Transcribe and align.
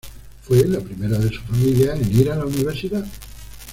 Fue 0.47 0.65
la 0.65 0.79
primera 0.79 1.19
de 1.19 1.29
su 1.29 1.39
familia 1.41 1.93
en 1.95 2.11
ir 2.19 2.31
a 2.31 2.35
la 2.35 2.45
universidad. 2.47 3.05